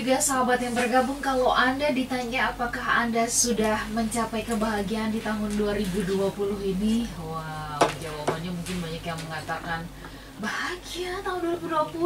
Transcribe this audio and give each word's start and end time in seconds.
Juga 0.00 0.16
sahabat 0.16 0.64
yang 0.64 0.72
bergabung 0.72 1.20
kalau 1.20 1.52
Anda 1.52 1.92
ditanya 1.92 2.56
apakah 2.56 3.04
Anda 3.04 3.28
sudah 3.28 3.84
mencapai 3.92 4.48
kebahagiaan 4.48 5.12
di 5.12 5.20
tahun 5.20 5.60
2020 5.60 6.24
ini? 6.72 7.04
Wow, 7.20 7.84
jawabannya 8.00 8.48
mungkin 8.48 8.80
banyak 8.80 9.04
yang 9.04 9.20
mengatakan 9.28 9.84
Bahagia 10.40 11.20
tahun 11.20 11.52
2020 11.60 12.00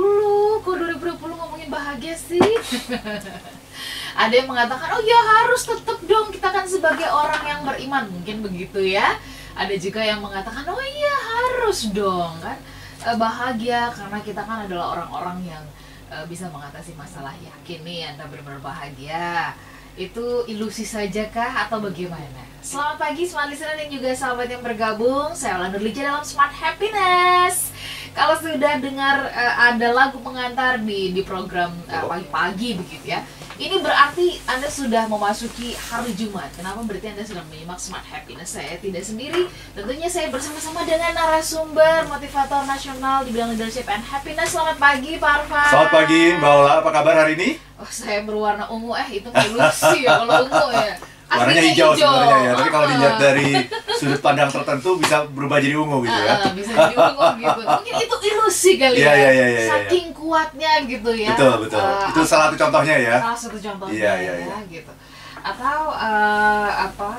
Kok 0.67 0.75
2020 0.75 1.39
ngomongin 1.39 1.71
bahagia 1.71 2.19
sih? 2.19 2.43
Ada 4.27 4.43
yang 4.43 4.51
mengatakan, 4.51 4.99
oh 4.99 5.03
ya 5.07 5.21
harus 5.39 5.63
tetap 5.63 6.03
dong 6.03 6.35
kita 6.35 6.51
kan 6.51 6.67
sebagai 6.67 7.07
orang 7.07 7.47
yang 7.47 7.63
beriman. 7.63 8.11
Mungkin 8.11 8.43
begitu 8.43 8.83
ya. 8.83 9.23
Ada 9.55 9.79
juga 9.79 10.03
yang 10.03 10.19
mengatakan, 10.19 10.67
oh 10.67 10.83
iya 10.83 11.15
harus 11.31 11.95
dong 11.95 12.43
kan? 12.43 12.59
Eh, 13.07 13.15
Bahagia 13.15 13.95
karena 13.95 14.19
kita 14.19 14.43
kan 14.43 14.67
adalah 14.67 14.99
orang-orang 14.99 15.47
yang 15.47 15.65
eh, 16.15 16.27
bisa 16.31 16.47
mengatasi 16.55 16.95
masalah 16.95 17.35
yakin 17.43 17.83
nih 17.83 18.15
anda 18.15 18.31
benar-benar 18.31 18.63
bahagia. 18.63 19.53
Itu 19.95 20.47
ilusi 20.47 20.87
saja 20.87 21.27
kah? 21.31 21.67
Atau 21.67 21.83
bagaimana? 21.83 22.47
Selamat 22.65 22.97
pagi 22.97 23.29
smart 23.29 23.51
listener 23.51 23.77
dan 23.77 23.89
juga 23.91 24.11
sahabat 24.15 24.49
yang 24.51 24.63
bergabung. 24.63 25.35
Saya 25.35 25.61
Ola 25.61 25.69
Nurlija 25.71 26.03
dalam 26.03 26.25
Smart 26.25 26.51
Happiness. 26.55 27.71
Kalau 28.15 28.39
sudah 28.39 28.79
dengar 28.79 29.27
eh, 29.31 29.55
ada 29.75 29.91
lagu 29.91 30.23
pengantar 30.23 30.83
di, 30.83 31.11
di 31.11 31.23
program 31.27 31.75
eh, 31.91 32.05
pagi-pagi 32.07 32.79
begitu 32.79 33.15
ya 33.15 33.23
Ini 33.55 33.79
berarti 33.79 34.43
Anda 34.51 34.67
sudah 34.67 35.07
memasuki 35.07 35.79
hari 35.79 36.11
Jumat. 36.19 36.51
Kenapa 36.59 36.83
berarti 36.83 37.15
Anda 37.15 37.23
sedang 37.23 37.47
menyimak 37.47 37.79
Smart 37.79 38.03
Happiness? 38.03 38.59
Saya 38.59 38.83
tidak 38.83 39.07
sendiri. 39.07 39.47
Tentunya 39.79 40.11
saya 40.11 40.27
bersama-sama 40.27 40.83
dengan 40.83 41.15
narasumber 41.15 42.03
motivator 42.11 42.67
nasional 42.67 43.23
di 43.23 43.31
bidang 43.31 43.55
leadership 43.55 43.87
and 43.87 44.03
happiness. 44.03 44.51
Selamat 44.51 44.83
pagi 44.83 45.23
Pak 45.23 45.47
Arfan. 45.47 45.71
Selamat 45.71 45.91
pagi 45.95 46.21
Mbak 46.35 46.51
Ola, 46.51 46.73
apa 46.83 46.91
kabar 46.91 47.15
hari 47.15 47.39
ini? 47.39 47.49
Oh, 47.79 47.87
saya 47.87 48.27
berwarna 48.27 48.67
ungu. 48.75 48.91
Eh 48.99 49.23
itu 49.23 49.31
ilusi 49.31 50.03
ya 50.03 50.19
kalau 50.19 50.51
ungu 50.51 50.67
ya. 50.75 50.99
Warnanya 51.37 51.61
Aslinya 51.61 51.75
hijau, 51.75 51.91
sebenarnya 51.93 52.39
ya, 52.41 52.53
tapi 52.55 52.71
kalau 52.71 52.85
Ah, 52.85 52.91
dilihat 52.91 53.17
dari 53.17 53.49
sudut 53.95 54.21
pandang 54.21 54.49
tertentu 54.49 54.91
bisa 54.97 55.17
berubah 55.27 55.59
jadi 55.59 55.75
ungu 55.75 55.99
gitu 56.01 56.21
ya. 56.21 56.35
ah, 56.37 56.53
bisa 56.53 56.71
jadi 56.71 56.95
ungu 56.97 57.25
gitu. 57.37 57.61
Mungkin 57.75 57.95
itu 58.01 58.17
ilusi 58.25 58.73
kali 58.77 58.97
Iya, 58.97 59.05
ya. 59.05 59.15
iya, 59.15 59.31
iya, 59.31 59.47
iya. 59.49 59.63
Saking 59.69 60.07
kuatnya 60.13 60.73
gitu 60.85 61.11
ya. 61.11 61.31
Betul, 61.33 61.55
betul. 61.63 61.81
Eh, 61.81 62.09
Itu 62.09 62.21
salah 62.23 62.45
satu 62.49 62.57
contohnya 62.59 62.97
ya. 62.97 63.17
salah 63.19 63.39
satu 63.39 63.59
contohnya 63.59 63.95
Iya, 63.95 64.13
iya, 64.17 64.33
ya 64.35 64.47
iya. 64.47 64.57
gitu. 64.69 64.93
Atau 65.41 65.79
eh, 65.91 66.71
apa? 66.81 67.11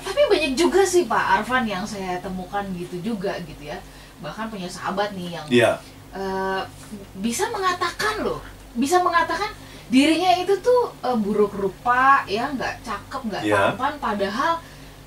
Tapi 0.00 0.20
banyak 0.26 0.52
juga 0.52 0.82
sih 0.82 1.04
Pak 1.04 1.24
Arfan 1.38 1.64
yang 1.64 1.82
saya 1.82 2.18
temukan 2.18 2.64
gitu 2.72 2.96
juga 3.00 3.32
gitu 3.40 3.62
ya. 3.64 3.78
Bahkan 4.18 4.48
punya 4.48 4.66
sahabat 4.66 5.14
nih 5.14 5.28
yang 5.32 5.46
Iya. 5.48 5.72
eh, 6.10 6.62
bisa 7.16 7.46
mengatakan 7.48 8.20
loh, 8.20 8.42
bisa 8.72 8.98
mengatakan 8.98 9.48
dirinya 9.90 10.30
itu 10.36 10.54
tuh 10.56 10.94
eh, 10.96 11.14
buruk 11.14 11.52
rupa, 11.52 12.22
ya 12.24 12.48
nggak 12.48 12.80
cakep, 12.80 13.20
nggak 13.26 13.42
Iya. 13.42 13.74
tampan, 13.74 13.94
padahal 13.98 14.52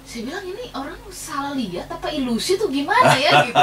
saya 0.03 0.22
bilang 0.25 0.44
ini 0.44 0.67
orang 0.70 1.00
salah 1.09 1.53
lihat 1.53 1.88
apa 1.88 2.12
ilusi 2.12 2.53
tuh 2.53 2.67
gimana 2.67 3.16
ya 3.16 3.31
gitu. 3.48 3.56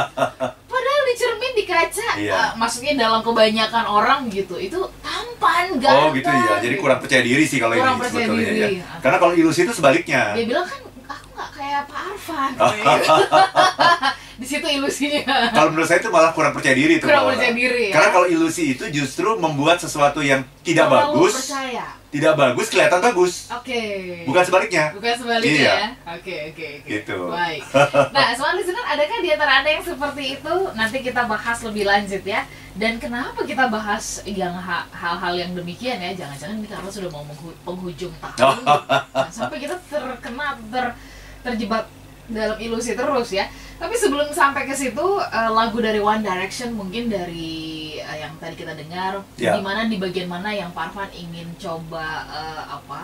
Padahal 0.66 1.02
di 1.04 1.14
cermin 1.14 1.52
di 1.54 1.64
kaca, 1.64 2.08
Iya. 2.16 2.32
eh, 2.32 2.50
maksudnya 2.56 2.96
dalam 2.98 3.20
kebanyakan 3.20 3.84
orang 3.84 4.20
gitu 4.28 4.56
itu 4.56 4.80
tampan, 4.98 5.76
ganteng. 5.76 6.00
Oh 6.02 6.10
gitu 6.10 6.26
ya, 6.26 6.56
jadi 6.58 6.74
kurang 6.74 6.98
percaya 6.98 7.20
diri 7.20 7.44
sih 7.44 7.58
kalau 7.58 7.76
Kurang 7.76 7.94
ini 7.94 8.00
percaya 8.00 8.24
sebetulnya 8.24 8.50
diri. 8.50 8.74
ya. 8.80 8.86
Karena 8.98 9.16
kalau 9.18 9.32
ilusi 9.32 9.60
itu 9.62 9.72
sebaliknya. 9.72 10.32
Dia 10.32 10.46
bilang 10.46 10.64
kan 10.64 10.80
aku 11.06 11.28
nggak 11.30 11.50
kayak 11.52 11.82
Pak 11.84 12.00
Arfan. 12.02 12.50
di 14.40 14.46
situ 14.48 14.64
ilusinya. 14.64 15.52
Kalau 15.52 15.68
menurut 15.68 15.84
saya 15.84 16.00
itu 16.00 16.08
malah 16.08 16.32
kurang 16.32 16.50
percaya 16.50 16.72
diri 16.72 16.96
itu. 16.96 17.04
Kurang 17.04 17.28
percaya 17.28 17.52
diri 17.52 17.92
ya. 17.92 17.94
Karena 17.94 18.08
kalau 18.10 18.26
ilusi 18.26 18.72
itu 18.72 18.88
justru 18.88 19.28
membuat 19.36 19.76
sesuatu 19.76 20.18
yang 20.18 20.40
tidak 20.64 20.88
Terlalu 20.88 21.28
bagus, 21.28 21.34
Percaya. 21.44 21.86
tidak 22.08 22.32
bagus 22.34 22.66
kelihatan 22.66 23.00
bagus. 23.04 23.32
Oke. 23.52 23.82
Bukan 24.24 24.42
sebaliknya. 24.42 24.84
Bukan 24.90 25.12
sebaliknya 25.14 25.60
Iya. 25.60 25.74
ya. 25.76 25.88
Oke, 26.16 26.36
oke, 26.48 26.66
oke. 26.80 26.88
Gitu. 26.88 27.18
Baik. 27.28 27.62
Nah, 28.16 28.26
soal 28.32 28.52
listener, 28.56 28.80
adakah 28.82 29.18
di 29.20 29.28
antara 29.28 29.52
Anda 29.60 29.70
yang 29.70 29.84
seperti 29.84 30.22
itu? 30.34 30.54
Nanti 30.72 30.96
kita 31.00 31.22
bahas 31.24 31.58
lebih 31.60 31.84
lanjut 31.84 32.24
ya. 32.24 32.40
Dan 32.70 32.96
kenapa 32.96 33.44
kita 33.44 33.68
bahas 33.68 34.24
yang 34.24 34.56
ha- 34.56 34.88
hal-hal 34.90 35.36
yang 35.36 35.52
demikian 35.52 36.00
ya? 36.00 36.16
Jangan-jangan 36.16 36.56
ini 36.56 36.66
karena 36.66 36.88
sudah 36.88 37.10
mau 37.12 37.28
penghujung 37.62 38.14
tahun. 38.18 38.64
Nah, 39.12 39.28
sampai 39.28 39.60
kita 39.60 39.76
terkena 39.84 40.56
ter 40.72 40.96
terjebak 41.40 41.84
dalam 42.30 42.56
ilusi 42.58 42.94
terus 42.94 43.30
ya. 43.30 43.46
Tapi 43.80 43.96
sebelum 43.96 44.28
sampai 44.28 44.68
ke 44.68 44.76
situ, 44.76 45.06
eh, 45.18 45.50
lagu 45.50 45.80
dari 45.80 45.96
One 45.96 46.20
Direction 46.20 46.76
mungkin 46.76 47.08
dari 47.08 47.96
eh, 47.96 48.16
yang 48.20 48.36
tadi 48.36 48.52
kita 48.52 48.76
dengar, 48.76 49.24
Ya. 49.40 49.56
di 49.56 49.64
mana 49.64 49.88
di 49.88 49.96
bagian 49.96 50.28
mana 50.28 50.52
yang 50.52 50.68
Parvan 50.70 51.08
ingin 51.10 51.48
coba 51.56 52.28
eh, 52.28 52.62
apa 52.68 53.02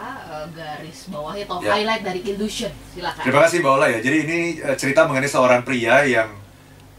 garis 0.52 1.08
bawahnya 1.08 1.48
atau 1.48 1.64
Ya. 1.64 1.80
highlight 1.80 2.04
dari 2.04 2.20
illusion, 2.22 2.68
silakan. 2.92 3.24
Terima 3.24 3.40
kasih 3.48 3.64
Mbak 3.64 3.72
Ola 3.72 3.86
ya. 3.88 3.98
Jadi 4.04 4.16
ini 4.28 4.38
cerita 4.76 5.08
mengenai 5.08 5.32
seorang 5.32 5.64
pria 5.64 6.04
yang 6.04 6.28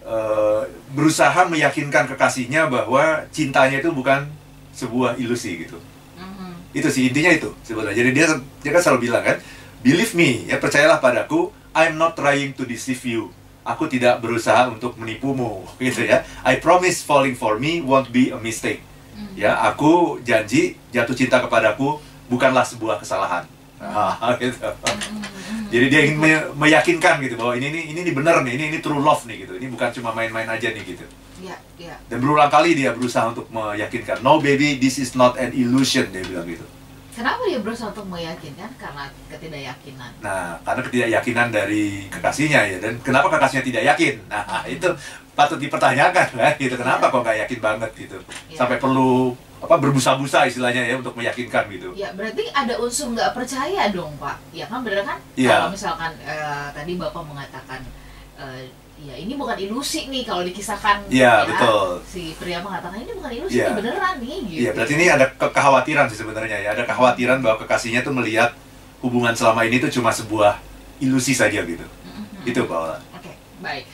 eh, 0.01 0.61
berusaha 0.95 1.45
meyakinkan 1.45 2.07
kekasihnya 2.09 2.71
bahwa 2.71 3.27
cintanya 3.29 3.77
itu 3.77 3.91
bukan 3.93 4.25
sebuah 4.73 5.21
ilusi 5.21 5.67
gitu. 5.67 5.77
Mhm. 6.17 6.73
Itu 6.73 6.89
sih 6.89 7.13
intinya 7.13 7.29
itu 7.29 7.53
sebetulnya. 7.61 7.93
Jadi 7.93 8.09
dia 8.15 8.25
dia 8.63 8.71
kan 8.73 8.81
selalu 8.81 9.05
bilang 9.11 9.21
kan, 9.21 9.37
believe 9.83 10.17
me, 10.17 10.47
ya 10.47 10.57
percayalah 10.57 10.97
padaku, 10.97 11.51
I'm 11.73 11.95
not 11.95 12.15
trying 12.15 12.53
to 12.55 12.63
deceive 12.63 13.01
you. 13.03 13.31
Aku 13.67 13.91
tidak 13.91 14.23
berusaha 14.23 14.71
untuk 14.71 14.95
menipumu 14.95 15.67
gitu 15.83 16.07
ya. 16.07 16.23
I 16.43 16.59
promise 16.59 17.03
falling 17.03 17.35
for 17.35 17.59
me 17.59 17.83
won't 17.83 18.11
be 18.11 18.31
a 18.31 18.39
mistake. 18.39 18.79
Mhm. 19.11 19.35
Ya, 19.35 19.57
aku 19.59 20.21
janji 20.21 20.77
jatuh 20.89 21.17
cinta 21.17 21.43
kepadaku 21.43 21.99
bukanlah 22.27 22.63
sebuah 22.63 23.01
kesalahan. 23.01 23.43
Nah, 23.77 24.15
gitu. 24.39 24.55
Mhm. 24.61 25.67
Jadi 25.67 25.85
dia 25.91 26.01
ingin 26.07 26.17
me- 26.17 26.47
meyakinkan 26.55 27.19
gitu 27.19 27.35
bahwa 27.35 27.59
ini 27.59 27.67
ini 27.67 27.91
ini, 27.91 27.99
ini 28.07 28.11
benar 28.15 28.39
nih, 28.39 28.55
ini 28.55 28.63
ini 28.71 28.77
true 28.79 29.03
love 29.03 29.27
nih 29.27 29.43
gitu. 29.43 29.59
Ini 29.59 29.67
bukan 29.67 29.91
cuma 29.91 30.15
main-main 30.15 30.47
aja 30.47 30.71
nih 30.71 30.83
gitu. 30.87 31.03
Ya, 31.37 31.53
ya. 31.77 31.93
Dan 32.07 32.23
berulang 32.23 32.49
kali 32.49 32.73
dia 32.73 32.95
berusaha 32.95 33.29
untuk 33.29 33.45
meyakinkan, 33.51 34.25
no 34.25 34.39
baby, 34.39 34.79
this 34.79 34.97
is 34.97 35.13
not 35.13 35.35
an 35.37 35.53
illusion 35.53 36.07
dia 36.09 36.23
bilang 36.23 36.47
gitu. 36.47 36.65
Kenapa 37.17 37.41
dia 37.49 37.57
berusaha 37.57 37.89
untuk 37.89 38.05
meyakinkan? 38.13 38.69
Karena 38.77 39.09
ketidakyakinan. 39.25 40.21
Nah, 40.21 40.61
karena 40.61 40.81
ketidakyakinan 40.85 41.47
dari 41.49 42.05
kekasihnya 42.13 42.61
ya, 42.69 42.77
dan 42.77 43.01
kenapa 43.01 43.33
kekasihnya 43.33 43.65
tidak 43.65 43.83
yakin? 43.89 44.21
Nah, 44.29 44.61
itu 44.77 44.85
patut 45.33 45.57
dipertanyakan 45.57 46.37
kan, 46.37 46.53
gitu. 46.61 46.77
Kenapa 46.77 47.09
kok 47.09 47.25
nggak 47.25 47.49
yakin 47.49 47.59
banget 47.59 47.91
gitu? 47.97 48.21
Ya. 48.53 48.61
Sampai 48.61 48.77
perlu 48.77 49.33
apa 49.57 49.81
berbusa-busa 49.81 50.45
istilahnya 50.45 50.85
ya 50.85 50.93
untuk 51.01 51.17
meyakinkan 51.17 51.65
gitu. 51.73 51.89
Ya, 51.97 52.13
berarti 52.13 52.45
ada 52.53 52.77
unsur 52.77 53.09
nggak 53.09 53.33
percaya 53.33 53.89
dong, 53.89 54.13
Pak. 54.21 54.37
Ya 54.53 54.69
kan, 54.69 54.85
bener 54.85 55.01
kan? 55.01 55.17
Iya. 55.33 55.65
Kalau 55.65 55.73
misalkan 55.73 56.13
eh, 56.21 56.69
tadi 56.69 57.01
Bapak 57.01 57.25
mengatakan, 57.25 57.81
eh, 58.37 58.69
ya 58.97 59.13
ini 59.13 59.37
bukan 59.37 59.57
ilusi 59.57 60.09
nih 60.09 60.25
kalau 60.25 60.41
dikisahkan. 60.41 61.05
Iya, 61.09 61.45
ya. 61.45 61.49
betul. 61.49 62.01
Si 62.05 62.33
pria 62.33 62.61
mengatakan 62.61 62.97
ini 62.97 63.13
bukan 63.13 63.31
ilusi, 63.33 63.61
Iya. 63.61 63.69
ini 63.69 63.77
beneran 63.77 64.15
nih. 64.17 64.37
Gitu. 64.45 64.59
Iya, 64.65 64.69
berarti 64.73 64.93
ini 64.97 65.05
ada 65.09 65.25
ke- 65.29 65.51
kekhawatiran 65.53 66.05
sih 66.09 66.17
sebenarnya 66.17 66.57
ya. 66.61 66.69
Ada 66.73 66.83
kekhawatiran 66.85 67.37
bahwa 67.45 67.57
kekasihnya 67.61 68.01
tuh 68.01 68.13
melihat 68.13 68.53
hubungan 69.01 69.33
selama 69.37 69.61
ini 69.65 69.77
tuh 69.77 69.93
cuma 69.93 70.09
sebuah 70.09 70.57
ilusi 70.97 71.37
saja 71.37 71.61
gitu. 71.61 71.85
Mhm. 71.85 72.49
Itu 72.49 72.65
Paula. 72.65 72.97
Oke, 73.13 73.33
baik. 73.61 73.85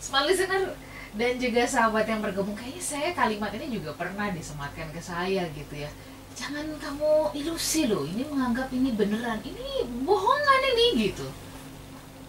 Smart 0.00 0.24
listener 0.24 0.72
dan 1.16 1.32
juga 1.36 1.64
sahabat 1.64 2.04
yang 2.04 2.20
bergabung, 2.20 2.56
kayaknya 2.56 2.80
saya 2.80 3.10
kalimat 3.12 3.52
ini 3.52 3.80
juga 3.80 3.92
pernah 3.92 4.28
disematkan 4.28 4.88
ke 4.92 5.00
saya 5.00 5.44
gitu 5.52 5.74
ya. 5.74 5.88
Jangan 6.36 6.68
kamu 6.76 7.32
ilusi 7.32 7.88
loh, 7.88 8.04
ini 8.04 8.20
menganggap 8.28 8.68
ini 8.68 8.92
beneran, 8.92 9.40
ini 9.40 9.84
bohongan 10.04 10.60
ini 10.76 11.08
gitu. 11.08 11.24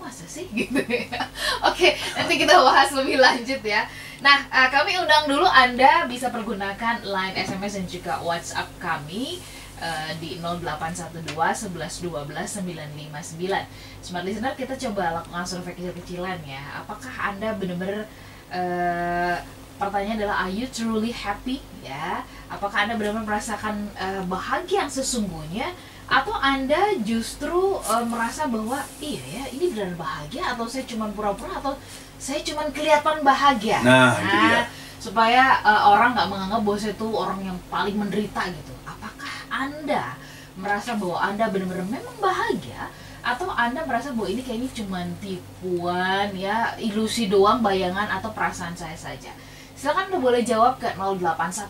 Masa 0.07 0.24
sih 0.24 0.48
gitu 0.63 0.80
ya? 0.88 1.19
Oke, 1.68 2.00
nanti 2.15 2.33
kita 2.39 2.56
bahas 2.63 2.95
lebih 2.95 3.19
lanjut 3.19 3.59
ya. 3.59 3.83
Nah, 4.24 4.48
eh, 4.48 4.69
kami 4.71 4.95
undang 4.95 5.27
dulu 5.27 5.44
Anda 5.44 6.07
bisa 6.07 6.31
pergunakan 6.31 7.04
line 7.04 7.36
SMS 7.36 7.75
dan 7.75 7.86
juga 7.92 8.13
WhatsApp 8.24 8.71
kami 8.80 9.44
eh, 9.83 10.12
di 10.24 10.39
0812 10.39 11.36
11 11.36 12.07
12 12.07 12.63
959. 12.63 13.68
Smart 14.00 14.24
listener 14.24 14.56
kita 14.56 14.80
coba 14.88 15.19
lakukan 15.19 15.44
survei 15.44 15.75
kecil-kecilan 15.75 16.39
ya. 16.48 16.63
Apakah 16.80 17.12
Anda 17.36 17.51
benar-benar 17.60 18.07
eh, 18.48 19.36
pertanyaan 19.75 20.24
adalah 20.24 20.48
are 20.48 20.53
you 20.56 20.71
truly 20.71 21.12
happy 21.12 21.60
ya? 21.83 22.24
Apakah 22.48 22.88
Anda 22.88 22.95
benar-benar 22.95 23.27
merasakan 23.27 23.92
eh, 24.00 24.24
bahagia 24.24 24.88
yang 24.88 24.92
sesungguhnya 24.92 25.75
atau 26.07 26.36
Anda 26.39 26.95
justru 27.04 27.83
eh, 27.83 28.06
merasa 28.07 28.48
bahwa 28.48 28.80
iya 29.04 29.24
ya 29.27 29.44
ini 29.51 29.75
benar 29.75 30.00
bahagia 30.00 30.56
atau 30.56 30.63
saya 30.63 30.88
cuma 30.88 31.12
pura-pura 31.12 31.59
atau 31.59 31.75
saya 32.18 32.39
cuma 32.42 32.65
kelihatan 32.71 33.21
bahagia. 33.21 33.83
Nah, 33.83 34.15
itu 34.18 34.38
dia. 34.48 34.62
supaya 34.98 35.59
eh, 35.62 35.81
orang 35.83 36.15
nggak 36.15 36.30
menganggap 36.31 36.62
bahwa 36.63 36.80
saya 36.80 36.95
itu 36.95 37.07
orang 37.12 37.39
yang 37.44 37.57
paling 37.68 37.95
menderita 38.00 38.42
gitu. 38.50 38.74
Apakah 38.88 39.33
Anda 39.51 40.15
merasa 40.57 40.95
bahwa 40.95 41.18
Anda 41.21 41.45
benar-benar 41.51 41.86
memang 41.86 42.18
bahagia 42.24 42.89
atau 43.27 43.51
Anda 43.51 43.83
merasa 43.83 44.15
bahwa 44.15 44.31
ini 44.31 44.39
kayaknya 44.39 44.71
cuma 44.71 45.03
tipuan 45.19 46.31
ya, 46.31 46.80
ilusi 46.80 47.27
doang, 47.27 47.60
bayangan 47.60 48.07
atau 48.07 48.31
perasaan 48.31 48.71
saya 48.71 48.95
saja. 48.95 49.36
Silakan 49.77 50.09
Anda 50.09 50.18
boleh 50.18 50.41
jawab 50.41 50.81
ke 50.81 50.89
0812 50.97 51.69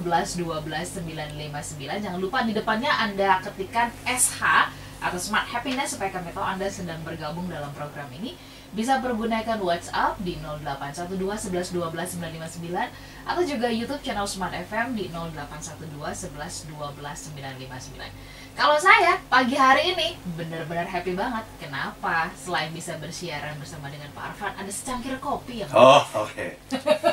12 0.00 1.04
959. 1.04 2.00
Jangan 2.00 2.16
lupa 2.16 2.40
di 2.40 2.56
depannya 2.56 2.88
Anda 2.88 3.36
ketikkan 3.44 3.92
SH 4.08 4.72
atau 5.04 5.18
Smart 5.20 5.44
Happiness 5.52 5.92
supaya 5.92 6.08
kami 6.08 6.32
tahu 6.32 6.40
Anda 6.40 6.72
sedang 6.72 7.04
bergabung 7.04 7.44
dalam 7.52 7.68
program 7.76 8.08
ini. 8.16 8.32
Bisa 8.74 8.98
pergunakan 8.98 9.62
WhatsApp 9.62 10.18
di 10.18 10.34
0812 10.42 11.46
11 11.46 11.78
12 11.78 12.18
959 12.18 12.90
atau 13.22 13.42
juga 13.46 13.70
YouTube 13.70 14.02
channel 14.02 14.26
Smart 14.26 14.50
FM 14.50 14.98
di 14.98 15.06
0812 15.14 16.34
11 16.34 16.74
12 16.74 17.38
959. 17.38 18.34
Kalau 18.54 18.74
saya 18.78 19.18
pagi 19.30 19.54
hari 19.54 19.94
ini 19.94 20.18
benar-benar 20.34 20.90
happy 20.90 21.14
banget. 21.14 21.46
Kenapa? 21.62 22.30
Selain 22.34 22.70
bisa 22.74 22.98
bersiaran 22.98 23.54
bersama 23.62 23.90
dengan 23.90 24.10
Pak 24.10 24.34
Arfan, 24.34 24.52
ada 24.58 24.70
secangkir 24.70 25.22
kopi 25.22 25.62
yang 25.62 25.70
Oh, 25.70 26.02
oke. 26.26 26.46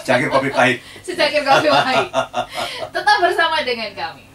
Cangkir 0.01 0.33
kopi 0.33 0.49
pahit. 0.49 0.81
secangkir 1.05 1.45
kopi 1.45 1.69
pahit. 1.69 2.09
Tetap 2.89 3.17
bersama 3.21 3.61
dengan 3.61 3.93
kami. 3.93 4.30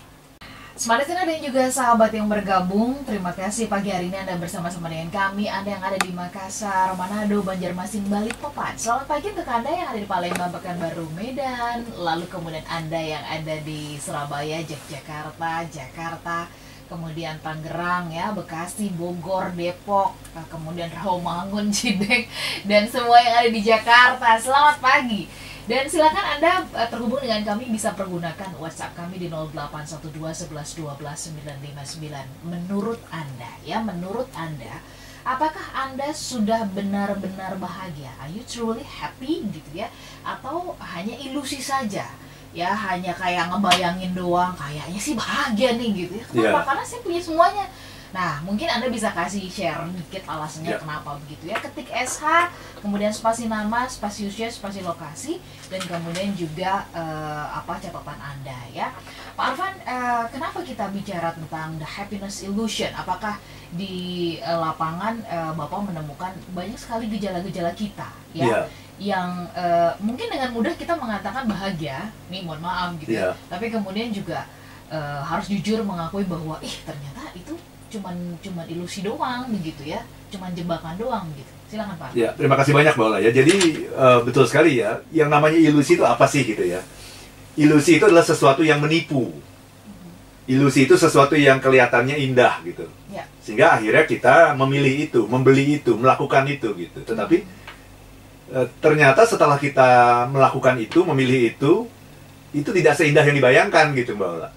Smart 0.76 1.00
Listener 1.00 1.24
dan 1.24 1.40
juga 1.40 1.64
sahabat 1.72 2.12
yang 2.12 2.28
bergabung, 2.28 3.00
terima 3.08 3.32
kasih 3.32 3.64
pagi 3.64 3.88
hari 3.88 4.12
ini 4.12 4.20
Anda 4.20 4.36
bersama-sama 4.36 4.92
dengan 4.92 5.08
kami, 5.08 5.48
Anda 5.48 5.72
yang 5.72 5.80
ada 5.80 5.96
di 5.96 6.12
Makassar, 6.12 6.92
Manado, 7.00 7.40
Banjarmasin, 7.40 8.04
Balikpapan. 8.12 8.76
Selamat 8.76 9.08
pagi 9.08 9.32
untuk 9.32 9.48
Anda 9.48 9.72
yang 9.72 9.88
ada 9.88 9.96
di 9.96 10.04
Palembang, 10.04 10.52
Pekanbaru, 10.52 11.08
Medan, 11.16 11.80
lalu 11.96 12.28
kemudian 12.28 12.60
Anda 12.68 13.00
yang 13.00 13.24
ada 13.24 13.56
di 13.64 13.96
Surabaya, 13.96 14.60
Yogyakarta, 14.68 15.64
Jakarta, 15.72 16.44
kemudian 16.92 17.40
Tangerang 17.40 18.12
ya, 18.12 18.36
Bekasi, 18.36 18.92
Bogor, 18.92 19.56
Depok, 19.56 20.12
kemudian 20.52 20.92
Rawamangun, 20.92 21.72
Cideng, 21.76 22.28
dan 22.68 22.84
semua 22.84 23.16
yang 23.24 23.34
ada 23.40 23.48
di 23.48 23.64
Jakarta. 23.64 24.36
Selamat 24.36 24.76
pagi. 24.84 25.24
Dan 25.66 25.90
silakan 25.90 26.38
Anda 26.38 26.62
uh, 26.62 26.86
terhubung 26.86 27.18
dengan 27.18 27.42
kami 27.42 27.66
bisa 27.74 27.90
pergunakan 27.98 28.54
WhatsApp 28.62 28.94
kami 28.94 29.18
di 29.18 29.26
0812 29.26 30.46
11 30.46 30.54
12 30.54 31.34
959. 31.42 32.46
Menurut 32.46 33.02
Anda 33.10 33.50
ya, 33.66 33.82
menurut 33.82 34.30
Anda 34.38 34.78
apakah 35.26 35.66
Anda 35.74 36.14
sudah 36.14 36.70
benar-benar 36.70 37.58
bahagia? 37.58 38.14
Are 38.22 38.30
you 38.30 38.46
truly 38.46 38.86
happy 38.86 39.42
gitu 39.50 39.70
ya? 39.74 39.90
Atau 40.22 40.78
hanya 40.78 41.18
ilusi 41.18 41.58
saja? 41.58 42.14
Ya 42.54 42.70
hanya 42.72 43.10
kayak 43.12 43.50
ngebayangin 43.50 44.14
doang, 44.14 44.54
kayaknya 44.54 45.00
sih 45.02 45.18
bahagia 45.18 45.74
nih 45.74 46.06
gitu 46.06 46.22
ya. 46.22 46.24
Kenapa? 46.30 46.62
Iya. 46.62 46.66
Karena 46.70 46.84
saya 46.86 47.00
punya 47.02 47.20
semuanya. 47.20 47.66
Nah, 48.16 48.40
mungkin 48.48 48.64
Anda 48.64 48.88
bisa 48.88 49.12
kasih 49.12 49.44
share 49.52 49.84
dikit 49.92 50.24
alasannya 50.24 50.72
Ya. 50.72 50.80
kenapa 50.80 51.20
begitu 51.20 51.52
ya. 51.52 51.60
Ketik 51.60 51.92
SH, 51.92 52.48
kemudian 52.80 53.12
spasi 53.12 53.44
nama, 53.44 53.84
spasi 53.92 54.24
usia, 54.24 54.48
spasi 54.48 54.80
lokasi, 54.80 55.36
dan 55.68 55.84
kemudian 55.84 56.32
juga 56.32 56.88
eh, 56.96 57.44
apa 57.52 57.76
catatan 57.76 58.16
Anda 58.16 58.56
ya. 58.72 58.88
Pak 59.36 59.52
Arfan, 59.52 59.74
eh, 59.84 60.24
kenapa 60.32 60.64
kita 60.64 60.88
bicara 60.96 61.36
tentang 61.36 61.76
the 61.76 61.84
happiness 61.84 62.40
illusion? 62.40 62.88
Apakah 62.96 63.36
di 63.76 63.94
eh, 64.40 64.56
lapangan 64.56 65.20
eh, 65.28 65.52
Bapak 65.52 65.84
menemukan 65.84 66.32
banyak 66.56 66.80
sekali 66.80 67.12
gejala-gejala 67.12 67.76
kita 67.76 68.08
ya? 68.32 68.44
Iya. 68.48 68.60
Yang 68.96 69.28
eh, 69.52 69.92
mungkin 70.00 70.32
dengan 70.32 70.56
mudah 70.56 70.72
kita 70.72 70.96
mengatakan 70.96 71.44
bahagia, 71.44 72.08
nih 72.32 72.40
mohon 72.48 72.64
maaf 72.64 72.96
gitu 72.96 73.12
ya. 73.12 73.36
Iya. 73.36 73.52
Tapi 73.52 73.68
kemudian 73.68 74.08
juga 74.08 74.48
eh, 74.88 75.20
harus 75.20 75.52
jujur 75.52 75.84
mengakui 75.84 76.24
bahwa 76.24 76.56
ih 76.64 76.72
ternyata 76.80 77.28
itu 77.36 77.52
cuman 77.96 78.36
cuman 78.44 78.64
ilusi 78.68 79.00
doang 79.00 79.48
begitu 79.48 79.88
ya, 79.88 80.04
cuman 80.28 80.52
jebakan 80.52 80.94
doang 81.00 81.26
gitu. 81.32 81.52
Silakan 81.66 81.96
Pak. 81.98 82.14
Ya, 82.14 82.30
terima 82.36 82.54
kasih 82.54 82.72
banyak 82.76 82.94
Mbak 82.94 83.06
Ola 83.10 83.18
ya. 83.18 83.30
Jadi 83.34 83.56
eh, 83.88 84.18
betul 84.22 84.44
sekali 84.46 84.78
ya, 84.78 85.02
yang 85.10 85.32
namanya 85.32 85.58
ilusi 85.58 85.98
itu 85.98 86.04
apa 86.06 86.28
sih 86.30 86.46
gitu 86.46 86.62
ya? 86.62 86.84
Ilusi 87.56 87.98
itu 87.98 88.04
adalah 88.06 88.22
sesuatu 88.22 88.62
yang 88.62 88.78
menipu. 88.78 89.32
Ilusi 90.46 90.86
itu 90.86 90.94
sesuatu 90.94 91.34
yang 91.34 91.58
kelihatannya 91.58 92.14
indah 92.22 92.62
gitu. 92.62 92.86
Ya. 93.10 93.26
Sehingga 93.42 93.74
akhirnya 93.74 94.06
kita 94.06 94.54
memilih 94.54 95.10
itu, 95.10 95.26
membeli 95.26 95.82
itu, 95.82 95.98
melakukan 95.98 96.46
itu 96.46 96.70
gitu. 96.78 96.98
Tetapi 97.02 97.36
eh, 98.54 98.66
ternyata 98.78 99.26
setelah 99.26 99.58
kita 99.58 100.22
melakukan 100.30 100.78
itu, 100.78 101.02
memilih 101.02 101.50
itu, 101.50 101.72
itu 102.54 102.70
tidak 102.70 102.94
seindah 102.94 103.26
yang 103.26 103.34
dibayangkan 103.34 103.90
gitu 103.98 104.14
Mbak 104.14 104.28
Ola. 104.38 104.50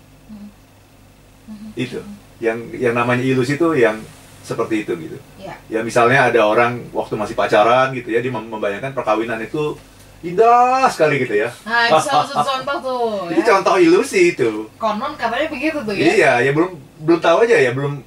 Mhm. 1.49 1.69
Itu. 1.73 1.99
Yang 2.39 2.57
yang 2.75 2.93
namanya 2.93 3.21
ilusi 3.21 3.55
itu 3.55 3.69
yang 3.73 3.99
seperti 4.41 4.81
itu 4.81 4.93
gitu. 4.97 5.17
Ya. 5.37 5.53
Ya 5.67 5.79
misalnya 5.81 6.25
ada 6.25 6.41
orang 6.41 6.87
waktu 6.89 7.13
masih 7.13 7.35
pacaran 7.35 7.91
gitu 7.91 8.09
ya 8.09 8.19
dia 8.19 8.31
mem- 8.31 8.47
membayangkan 8.47 8.91
perkawinan 8.91 9.37
itu 9.39 9.75
indah 10.19 10.87
sekali 10.89 11.19
gitu 11.19 11.35
ya. 11.37 11.49
Nah, 11.63 11.87
itu 11.87 11.99
salah 12.07 12.25
satu 12.25 12.43
contoh 12.43 12.77
tuh 12.81 13.07
Itu 13.31 13.41
ya. 13.41 13.47
contoh 13.53 13.75
ilusi 13.77 14.33
itu. 14.33 14.67
Konon 14.75 15.15
katanya 15.15 15.47
begitu 15.47 15.79
tuh 15.79 15.93
ya. 15.93 16.03
Iya, 16.05 16.31
ya 16.41 16.51
belum 16.51 16.71
belum 16.99 17.19
tahu 17.19 17.43
aja 17.43 17.55
ya, 17.55 17.71
belum 17.71 18.03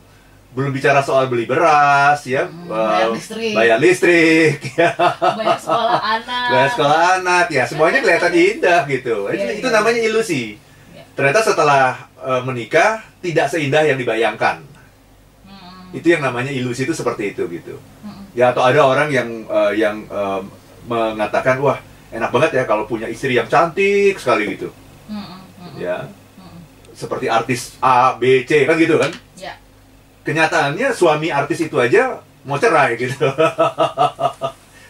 belum 0.52 0.68
bicara 0.70 1.00
soal 1.00 1.32
beli 1.32 1.48
beras 1.48 2.20
ya, 2.26 2.44
Hmm, 2.44 2.68
eh, 2.68 2.76
bayar 2.76 3.08
listrik. 3.10 3.52
bayar 3.56 3.78
listrik, 3.80 4.58
ya, 4.76 4.92
Banyak 5.16 5.56
sekolah 5.58 5.96
anak. 5.96 6.46
bayar 6.46 6.68
sekolah 6.68 7.00
anak, 7.16 7.46
ya 7.48 7.64
semuanya 7.64 7.98
kelihatan 7.98 8.32
indah 8.34 8.80
gitu. 8.84 9.16
Itu, 9.26 9.40
Iya, 9.40 9.52
itu 9.56 9.64
iya. 9.64 9.72
namanya 9.72 10.00
ilusi. 10.02 10.42
Iya. 10.92 11.08
Ternyata 11.12 11.40
setelah 11.40 12.04
eh, 12.22 12.42
menikah 12.46 13.02
tidak 13.20 13.50
seindah 13.50 13.82
yang 13.84 13.98
dibayangkan. 13.98 14.62
Mm-mm. 15.46 15.96
Itu 15.98 16.14
yang 16.14 16.22
namanya 16.22 16.54
ilusi 16.54 16.86
itu 16.86 16.94
seperti 16.94 17.34
itu 17.36 17.44
gitu. 17.50 17.76
Mm-mm. 18.02 18.32
Ya 18.32 18.54
atau 18.54 18.62
ada 18.64 18.86
orang 18.86 19.10
yang 19.10 19.28
eh, 19.46 19.72
yang 19.78 20.06
eh, 20.06 20.40
mengatakan 20.86 21.58
wah 21.62 21.78
enak 22.12 22.30
banget 22.30 22.50
ya 22.58 22.64
kalau 22.66 22.84
punya 22.86 23.08
istri 23.08 23.34
yang 23.34 23.48
cantik 23.50 24.18
sekali 24.18 24.56
gitu. 24.56 24.70
Mm-mm. 25.10 25.38
Mm-mm. 25.60 25.78
Ya, 25.80 26.06
Mm-mm. 26.38 26.58
seperti 26.94 27.26
artis 27.26 27.76
A, 27.82 28.14
B, 28.16 28.46
C 28.46 28.64
kan 28.64 28.76
gitu 28.78 28.96
kan. 28.98 29.10
Ya. 29.38 29.58
Kenyataannya 30.22 30.94
suami 30.94 31.34
artis 31.34 31.66
itu 31.66 31.74
aja 31.78 32.22
mau 32.46 32.58
cerai 32.58 32.98
gitu. 32.98 33.16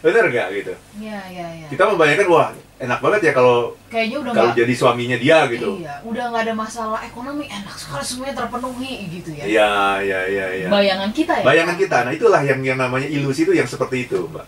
Bener 0.03 0.23
nggak 0.27 0.47
gitu? 0.59 0.73
Ya, 0.99 1.19
ya, 1.31 1.47
ya. 1.63 1.67
Kita 1.71 1.87
membayangkan 1.87 2.27
wah 2.27 2.51
enak 2.75 2.99
banget 2.99 3.21
ya 3.23 3.31
kalau 3.31 3.71
Kayaknya 3.87 4.17
udah 4.19 4.31
kalau 4.35 4.51
nggak 4.51 4.59
jadi 4.59 4.73
suaminya 4.75 5.15
dia 5.15 5.37
gitu. 5.47 5.79
Iya, 5.79 6.03
udah 6.03 6.23
nggak 6.27 6.43
ada 6.43 6.53
masalah 6.59 6.99
ekonomi, 7.07 7.47
enak 7.47 7.71
sekali 7.79 8.03
semuanya 8.03 8.35
terpenuhi 8.43 9.07
gitu 9.07 9.31
ya. 9.31 9.43
Iya, 9.47 9.73
iya, 10.03 10.19
iya, 10.27 10.45
iya. 10.59 10.67
Bayangan 10.67 11.09
kita 11.15 11.33
ya. 11.39 11.45
Bayangan 11.47 11.75
kita. 11.79 11.97
Nah, 12.03 12.11
itulah 12.11 12.41
yang 12.43 12.59
yang 12.59 12.75
namanya 12.75 13.07
ilusi 13.07 13.47
itu 13.47 13.55
yang 13.55 13.63
seperti 13.63 14.11
itu, 14.11 14.27
Mbak. 14.27 14.47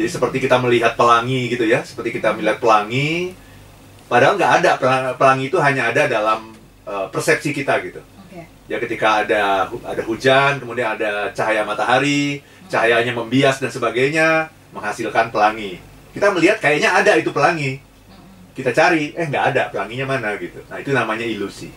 Jadi 0.00 0.08
seperti 0.08 0.36
kita 0.40 0.56
melihat 0.56 0.96
pelangi 0.96 1.52
gitu 1.52 1.68
ya, 1.68 1.84
seperti 1.84 2.16
kita 2.16 2.32
melihat 2.32 2.56
pelangi, 2.56 3.36
padahal 4.08 4.40
nggak 4.40 4.52
ada 4.64 4.70
pelangi, 5.12 5.52
itu 5.52 5.60
hanya 5.60 5.92
ada 5.92 6.08
dalam 6.08 6.56
uh, 6.88 7.12
persepsi 7.12 7.52
kita 7.52 7.76
gitu. 7.84 8.00
Ya 8.70 8.78
ketika 8.78 9.26
ada 9.26 9.66
ada 9.66 10.02
hujan, 10.06 10.62
kemudian 10.62 10.94
ada 10.94 11.34
cahaya 11.34 11.66
matahari, 11.66 12.38
cahayanya 12.70 13.10
membias 13.10 13.58
dan 13.58 13.66
sebagainya, 13.66 14.46
menghasilkan 14.70 15.30
pelangi. 15.34 15.78
Kita 16.10 16.34
melihat 16.34 16.58
kayaknya 16.58 16.90
ada 16.90 17.14
itu 17.14 17.30
pelangi, 17.30 17.78
kita 18.54 18.74
cari, 18.74 19.14
eh 19.14 19.26
nggak 19.30 19.44
ada 19.54 19.62
pelanginya 19.70 20.06
mana 20.10 20.34
gitu. 20.38 20.58
Nah 20.66 20.78
itu 20.82 20.90
namanya 20.90 21.22
ilusi. 21.22 21.70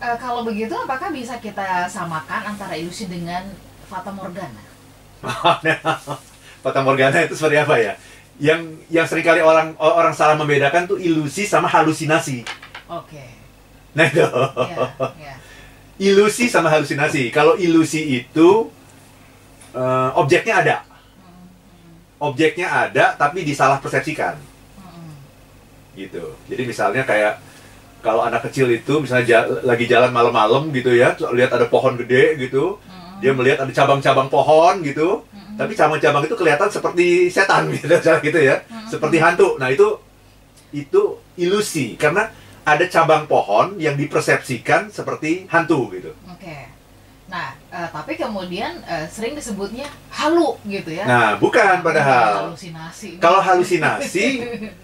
Eh, 0.00 0.16
kalau 0.18 0.42
begitu, 0.42 0.72
apakah 0.74 1.12
bisa 1.14 1.38
kita 1.38 1.86
samakan 1.86 2.56
antara 2.56 2.74
ilusi 2.74 3.06
dengan 3.06 3.46
fata 3.86 4.10
morgana? 4.10 4.62
Fata 6.60 6.84
Morgana 6.84 7.24
itu 7.24 7.32
seperti 7.32 7.56
apa 7.56 7.74
ya? 7.80 7.92
Yang 8.40 8.60
yang 8.92 9.06
sering 9.08 9.24
kali 9.24 9.40
orang 9.40 9.76
orang 9.80 10.12
salah 10.12 10.36
membedakan 10.36 10.88
tuh 10.88 11.00
ilusi 11.00 11.48
sama 11.48 11.68
halusinasi. 11.68 12.44
Oke. 12.88 13.24
Nah 13.96 14.04
itu. 14.08 14.20
Ya, 14.20 14.76
ya. 15.16 15.34
ilusi 15.96 16.52
sama 16.52 16.68
halusinasi. 16.68 17.32
Kalau 17.32 17.56
ilusi 17.56 18.24
itu 18.24 18.68
eh, 19.72 20.10
objeknya 20.16 20.54
ada. 20.60 20.76
Objeknya 22.20 22.68
ada 22.68 23.16
tapi 23.16 23.42
disalah 23.42 23.80
persepsikan 23.80 24.36
Mm-mm. 24.76 25.10
gitu. 25.96 26.36
Jadi 26.46 26.62
misalnya 26.68 27.02
kayak 27.08 27.40
kalau 28.00 28.24
anak 28.24 28.48
kecil 28.48 28.68
itu 28.68 29.00
misalnya 29.00 29.26
ja- 29.28 29.48
lagi 29.64 29.84
jalan 29.84 30.12
malam-malam 30.12 30.68
gitu 30.72 30.92
ya, 30.92 31.16
lihat 31.32 31.52
ada 31.52 31.66
pohon 31.68 31.96
gede 31.96 32.36
gitu, 32.40 32.76
Mm-mm. 32.80 33.20
dia 33.24 33.32
melihat 33.32 33.64
ada 33.64 33.72
cabang-cabang 33.72 34.28
pohon 34.28 34.84
gitu, 34.84 35.24
Mm-mm. 35.32 35.56
tapi 35.56 35.72
cabang-cabang 35.76 36.24
itu 36.24 36.36
kelihatan 36.36 36.68
seperti 36.68 37.28
setan 37.28 37.68
gitu, 37.72 37.88
misalnya 38.00 38.20
gitu 38.20 38.38
ya, 38.40 38.56
Mm-mm. 38.68 38.88
seperti 38.88 39.16
hantu. 39.20 39.56
Nah 39.56 39.68
itu 39.72 40.00
itu 40.70 41.18
ilusi 41.40 41.98
karena 41.98 42.30
ada 42.64 42.84
cabang 42.86 43.24
pohon 43.24 43.80
yang 43.80 43.96
dipersepsikan 43.96 44.92
seperti 44.92 45.48
hantu 45.48 45.88
gitu. 45.92 46.12
Oke. 46.28 46.68
Nah, 47.28 47.56
eh, 47.70 47.88
tapi 47.90 48.12
kemudian 48.18 48.82
eh, 48.84 49.06
sering 49.06 49.38
disebutnya 49.38 49.86
halu 50.10 50.58
gitu 50.66 50.90
ya. 50.90 51.06
Nah 51.06 51.28
bukan 51.38 51.80
padahal. 51.80 52.50
halusinasi. 52.50 53.22
Kalau 53.22 53.40
halusinasi 53.40 54.26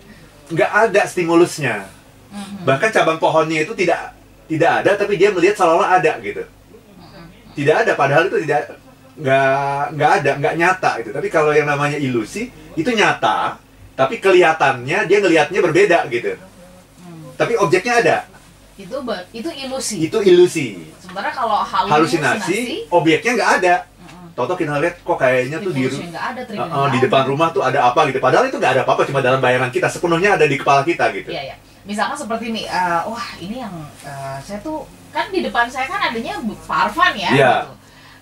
nggak 0.55 0.71
ada 0.71 1.03
stimulusnya. 1.05 1.91
Mhm. 2.31 2.67
Bahkan 2.67 2.91
cabang 2.95 3.19
pohonnya 3.19 3.67
itu 3.67 3.75
tidak 3.75 4.15
tidak 4.47 4.71
ada, 4.83 4.91
tapi 4.95 5.19
dia 5.19 5.35
melihat 5.35 5.59
seolah-olah 5.59 5.99
ada 5.99 6.13
gitu. 6.23 6.43
Mhm. 6.43 7.27
Tidak 7.59 7.77
ada, 7.87 7.93
padahal 7.99 8.31
itu 8.31 8.39
tidak 8.47 8.79
nggak 9.17 9.83
nggak 9.97 10.11
ada, 10.23 10.31
nggak 10.39 10.55
nyata 10.55 10.91
itu. 11.03 11.11
Tapi 11.11 11.29
kalau 11.33 11.51
yang 11.51 11.67
namanya 11.67 11.99
ilusi 11.99 12.53
itu 12.77 12.91
nyata, 12.93 13.57
tapi 13.97 14.21
kelihatannya 14.21 15.09
dia 15.09 15.19
ngelihatnya 15.25 15.61
berbeda 15.65 15.99
gitu. 16.13 16.37
Hmm. 17.01 17.33
Tapi 17.35 17.57
objeknya 17.57 17.95
ada. 18.05 18.17
Itu 18.77 19.01
itu 19.33 19.51
ilusi. 19.65 19.97
Itu 20.05 20.19
ilusi. 20.21 20.85
Sementara 21.17 21.33
kalau 21.33 21.57
halusinasi, 21.65 22.21
Halusinasi, 22.21 22.61
objeknya 22.93 23.33
nggak 23.41 23.51
ada. 23.65 23.75
Toto 24.37 24.53
kita 24.53 24.77
lihat 24.85 25.01
kok 25.01 25.17
kayaknya 25.17 25.65
tuh 25.65 25.73
di 25.73 25.89
ada, 26.13 26.45
Uh, 26.45 26.85
uh, 26.85 26.87
di 26.93 27.01
depan 27.01 27.25
rumah 27.25 27.49
tuh 27.57 27.65
ada 27.65 27.89
apa 27.89 28.05
gitu. 28.13 28.21
Padahal 28.21 28.53
itu 28.53 28.61
nggak 28.61 28.77
ada 28.77 28.83
apa-apa, 28.85 29.09
cuma 29.09 29.25
dalam 29.25 29.41
bayangan 29.41 29.73
kita. 29.73 29.89
Sepenuhnya 29.89 30.37
ada 30.37 30.45
di 30.45 30.61
kepala 30.61 30.85
kita 30.85 31.09
gitu. 31.17 31.33
Iya, 31.33 31.41
iya. 31.49 31.57
Misalkan 31.89 32.21
seperti 32.21 32.53
ini, 32.53 32.69
eh, 32.69 33.01
wah 33.09 33.29
ini 33.41 33.65
yang 33.65 33.73
eh, 34.05 34.37
saya 34.45 34.61
tuh 34.61 34.85
kan 35.09 35.33
di 35.33 35.41
depan 35.41 35.73
saya 35.73 35.89
kan 35.89 36.13
adanya 36.13 36.37
Farfan 36.69 37.17
ya, 37.17 37.31
Iya. 37.33 37.55
gitu. 37.65 37.73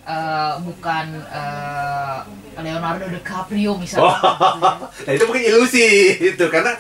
Eh, 0.06 0.52
bukan 0.62 1.06
eh, 1.34 2.18
Leonardo 2.62 3.10
DiCaprio 3.10 3.74
Oh, 3.74 3.82
misalnya. 3.82 4.14
nah 5.10 5.12
itu 5.18 5.24
mungkin 5.26 5.42
ilusi 5.50 6.14
itu 6.30 6.46
karena 6.46 6.78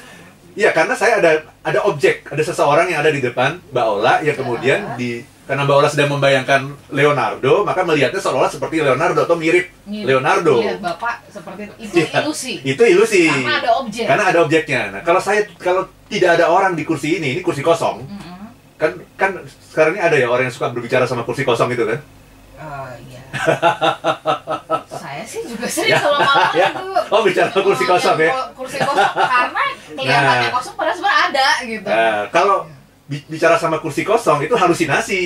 ya 0.54 0.70
karena 0.70 0.94
saya 0.94 1.18
ada 1.18 1.42
ada 1.66 1.82
objek, 1.90 2.22
ada 2.30 2.42
seseorang 2.46 2.86
yang 2.86 3.02
ada 3.02 3.10
di 3.10 3.18
depan 3.18 3.58
Mbak 3.74 3.86
Ola 3.98 4.22
yang 4.22 4.38
kemudian 4.38 4.78
Ya. 4.78 4.94
di 4.94 5.33
karena 5.44 5.62
Mbak 5.62 5.76
Ola 5.76 5.88
sedang 5.88 6.10
membayangkan 6.10 6.60
Leonardo, 6.88 7.62
maka 7.62 7.84
melihatnya 7.84 8.16
seolah-olah 8.16 8.48
seperti 8.48 8.80
Leonardo 8.80 9.20
atau 9.20 9.36
mirip 9.36 9.68
Mirip. 9.84 10.06
Leonardo. 10.08 10.56
Lihat 10.58 10.80
bapak 10.80 11.20
seperti 11.28 11.68
itu, 11.68 11.72
itu 11.78 11.94
Iya. 12.00 12.20
ilusi. 12.20 12.52
Itu 12.64 12.82
ilusi. 12.82 13.28
Karena 13.28 13.60
ada 13.60 13.70
objek. 13.76 14.04
Karena 14.08 14.24
ada 14.26 14.38
objeknya. 14.40 14.80
Nah, 14.90 15.00
kalau 15.00 15.20
saya 15.20 15.44
kalau 15.56 15.84
tidak 16.08 16.40
ada 16.40 16.48
orang 16.48 16.72
di 16.72 16.82
kursi 16.82 17.16
ini, 17.16 17.34
ini 17.34 17.40
kursi 17.40 17.60
kosong, 17.60 18.08
Mm-mm. 18.08 18.48
kan 18.74 18.90
kan 19.14 19.30
sekarang 19.68 19.94
ini 19.94 20.02
ada 20.02 20.16
ya 20.16 20.26
orang 20.26 20.48
yang 20.48 20.54
suka 20.54 20.72
berbicara 20.72 21.04
sama 21.04 21.22
kursi 21.22 21.44
kosong 21.44 21.68
gitu 21.68 21.84
kan? 21.84 22.00
Eh, 22.54 22.92
iya. 23.04 23.22
saya 24.94 25.22
sih 25.24 25.42
juga 25.44 25.66
sering 25.66 25.90
Ya. 25.90 25.98
kalau 26.00 26.18
malam 26.18 26.52
Ya. 26.54 26.68
itu. 26.70 26.86
Oh, 27.10 27.20
bicara 27.20 27.50
kursi 27.52 27.84
kosong 27.84 28.16
ya? 28.16 28.30
Kursi 28.54 28.76
kosong 28.78 29.12
karena 29.14 29.62
kelihatannya 29.98 30.40
Nah. 30.40 30.52
kosong 30.54 30.74
padahal 30.74 30.96
sebenarnya 30.96 31.20
ada 31.28 31.48
gitu. 31.62 31.88
Nah, 31.88 32.20
kalau 32.30 32.56
bicara 33.06 33.56
sama 33.56 33.78
kursi 33.78 34.02
kosong 34.02 34.42
itu 34.42 34.54
halusinasi. 34.54 35.22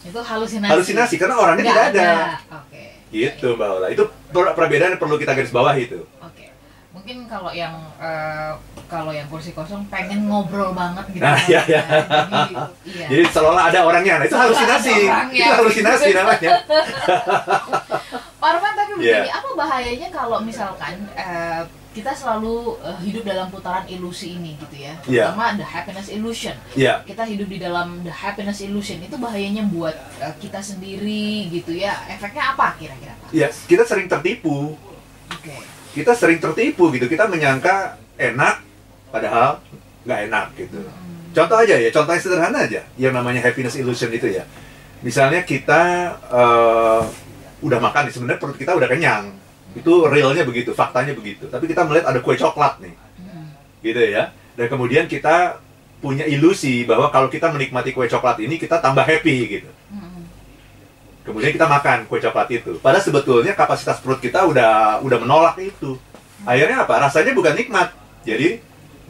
itu 0.00 0.20
halusinasi. 0.22 0.70
Halusinasi 0.70 1.14
karena 1.16 1.34
orangnya 1.34 1.66
Nggak 1.66 1.74
tidak 1.74 1.86
ada. 1.92 2.10
Oke. 2.56 2.82
Gitu 3.08 3.48
Mbak 3.52 3.68
Ola. 3.72 3.86
Itu 3.90 4.02
per- 4.28 4.54
perbedaan 4.54 4.94
yang 4.94 5.00
perlu 5.00 5.16
kita 5.16 5.34
garis 5.34 5.50
bawah 5.50 5.74
itu. 5.74 5.98
Oke. 6.20 6.54
Mungkin 6.90 7.26
kalau 7.26 7.50
yang 7.50 7.74
eh, 7.98 8.54
kalau 8.86 9.10
yang 9.10 9.26
kursi 9.26 9.50
kosong 9.50 9.82
pengen 9.86 10.30
ngobrol 10.30 10.70
banget 10.72 11.10
gitu. 11.10 11.20
Nah, 11.20 11.34
kan. 11.34 11.44
iya, 11.44 11.60
iya. 11.66 11.82
Jadi, 11.82 12.54
iya. 12.88 13.06
Jadi 13.10 13.22
seolah 13.28 13.62
ada 13.66 13.80
orangnya. 13.82 14.14
Nah, 14.16 14.26
itu 14.26 14.38
halusinasi. 14.38 14.94
Ada 14.94 15.10
orangnya. 15.10 15.42
Itu 15.42 15.52
halusinasi 15.58 16.08
namanya. 16.14 16.50
Pak 18.36 18.48
Arman 18.52 18.72
tapi 18.74 18.92
begini, 18.94 19.26
Iya. 19.26 19.32
apa 19.34 19.48
bahayanya 19.56 20.08
kalau 20.08 20.38
misalkan 20.38 20.94
eh, 21.12 21.62
kita 21.96 22.12
selalu 22.12 22.76
eh, 22.84 22.98
hidup 23.08 23.24
dalam 23.24 23.48
putaran 23.48 23.88
ilusi 23.88 24.36
ini 24.36 24.52
gitu 24.60 24.76
ya? 24.76 24.92
Iya. 25.08 25.32
Terutama 25.32 25.56
the 25.56 25.64
happiness 25.64 26.08
illusion. 26.12 26.52
Iya. 26.76 27.00
Kita 27.08 27.24
hidup 27.24 27.48
di 27.48 27.56
dalam 27.56 28.04
the 28.04 28.12
happiness 28.12 28.60
illusion 28.60 29.00
itu 29.00 29.16
bahayanya 29.16 29.64
buat 29.72 29.96
eh, 30.20 30.34
kita 30.36 30.60
sendiri 30.60 31.48
gitu 31.48 31.72
ya. 31.72 31.96
Efeknya 32.12 32.52
apa 32.52 32.76
kira-kira 32.76 33.16
Pak? 33.16 33.32
Iya, 33.32 33.48
kita 33.64 33.88
sering 33.88 34.12
tertipu. 34.12 34.76
Oke. 35.32 35.56
Kita 35.96 36.12
sering 36.12 36.36
tertipu 36.36 36.92
gitu. 36.92 37.08
Kita 37.08 37.24
menyangka 37.32 37.96
enak 38.20 38.60
padahal 39.08 39.64
nggak 40.04 40.20
enak 40.28 40.46
gitu. 40.60 40.84
Hmm. 40.84 41.32
Contoh 41.32 41.56
aja 41.56 41.80
ya, 41.80 41.88
contoh 41.88 42.12
yang 42.12 42.24
sederhana 42.24 42.58
aja, 42.68 42.80
yang 43.00 43.12
namanya 43.16 43.40
happiness 43.40 43.80
illusion 43.80 44.12
itu 44.12 44.28
ya. 44.36 44.44
Misalnya 45.00 45.40
kita 45.48 46.12
eh, 46.28 47.02
udah 47.64 47.78
makan 47.80 48.12
sebenarnya 48.12 48.40
perut 48.40 48.60
kita 48.60 48.76
udah 48.76 48.84
kenyang. 48.84 49.45
Itu 49.76 50.08
realnya 50.08 50.42
begitu, 50.42 50.72
faktanya 50.72 51.12
begitu. 51.12 51.44
Tapi 51.52 51.68
kita 51.68 51.84
melihat 51.84 52.08
ada 52.08 52.18
kue 52.24 52.32
coklat 52.32 52.80
nih, 52.80 52.96
Hmm. 53.20 53.52
gitu 53.84 54.00
ya. 54.00 54.32
Dan 54.56 54.72
kemudian 54.72 55.04
kita 55.04 55.60
punya 56.00 56.24
ilusi 56.24 56.88
bahwa 56.88 57.12
kalau 57.12 57.28
kita 57.28 57.52
menikmati 57.52 57.92
kue 57.92 58.08
coklat 58.08 58.40
ini 58.40 58.56
kita 58.56 58.80
tambah 58.80 59.04
happy 59.04 59.36
gitu. 59.60 59.70
Hmm. 59.92 60.24
Kemudian 61.28 61.52
kita 61.52 61.68
makan 61.68 62.08
kue 62.08 62.22
coklat 62.24 62.48
itu. 62.56 62.80
Padahal 62.80 63.04
sebetulnya 63.04 63.52
kapasitas 63.52 64.00
perut 64.00 64.16
kita 64.22 64.48
udah 64.48 65.04
udah 65.04 65.18
menolak 65.20 65.60
itu. 65.60 66.00
Akhirnya 66.48 66.88
apa? 66.88 67.04
Rasanya 67.04 67.36
bukan 67.36 67.52
nikmat. 67.52 67.92
Jadi 68.24 68.60